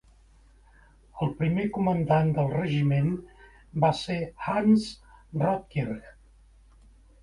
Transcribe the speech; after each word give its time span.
El 1.25 1.29
primer 1.41 1.65
comandant 1.75 2.33
del 2.39 2.49
regiment 2.55 3.13
va 3.87 3.95
ser 4.03 4.21
Hans 4.59 4.91
Rotkirch. 5.47 6.15